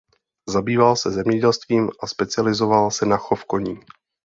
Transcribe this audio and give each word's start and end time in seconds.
Zabýval 0.49 0.95
se 0.95 1.11
zemědělstvím 1.11 1.89
a 2.03 2.07
specializoval 2.07 2.91
se 2.91 3.05
na 3.05 3.17
chov 3.17 3.45
koní. 3.45 3.79